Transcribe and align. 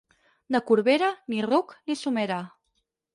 De 0.53 0.61
Corbera, 0.69 1.09
ni 1.33 1.43
ruc 1.47 1.75
ni 1.91 1.99
somera. 1.99 2.39